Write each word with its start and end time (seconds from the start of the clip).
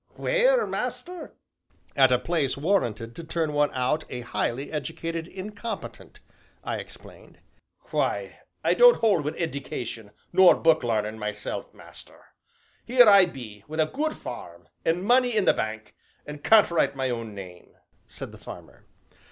"Where, 0.15 0.65
master?" 0.65 1.35
"At 1.95 2.11
a 2.11 2.17
place 2.17 2.57
warranted 2.57 3.15
to 3.15 3.23
turn 3.23 3.53
one 3.53 3.69
out 3.71 4.03
a 4.09 4.21
highly 4.21 4.71
educated 4.71 5.27
incompetent," 5.27 6.21
I 6.63 6.77
explained. 6.77 7.37
"Why, 7.91 8.39
I 8.63 8.73
don't 8.73 8.97
hold 8.97 9.23
wi' 9.25 9.37
eddication 9.37 10.09
nor 10.33 10.55
book 10.55 10.81
larnin', 10.83 11.19
myself, 11.19 11.71
master. 11.75 12.19
Here 12.83 13.05
I 13.07 13.25
be 13.27 13.63
wi' 13.67 13.77
a 13.77 13.85
good 13.91 14.13
farm, 14.13 14.69
an' 14.83 15.03
money 15.03 15.35
in 15.37 15.45
the 15.45 15.53
bank, 15.53 15.93
an' 16.25 16.39
can't 16.39 16.71
write 16.71 16.95
my 16.95 17.11
own 17.11 17.35
name," 17.35 17.75
said 18.07 18.31
the 18.31 18.39
farmer. 18.39 18.81